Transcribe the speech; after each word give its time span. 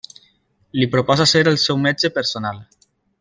Li 0.79 0.87
proposa 0.95 1.27
ser 1.33 1.43
el 1.53 1.61
seu 1.67 1.81
metge 1.85 2.11
personal. 2.17 2.63